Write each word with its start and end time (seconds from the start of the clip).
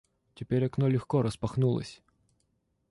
Теперь 0.33 0.65
окно 0.65 0.87
легко 0.87 1.21
распахнулось. 1.21 2.01